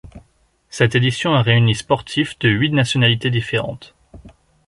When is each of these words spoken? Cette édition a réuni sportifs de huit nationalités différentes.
Cette 0.71 0.95
édition 0.95 1.35
a 1.35 1.43
réuni 1.43 1.75
sportifs 1.75 2.39
de 2.39 2.49
huit 2.49 2.71
nationalités 2.71 3.29
différentes. 3.29 3.93